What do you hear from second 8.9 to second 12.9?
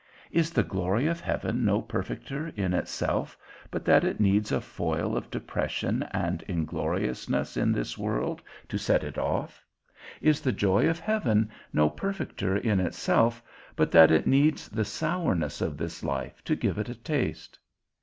it off? Is the joy of heaven no perfecter in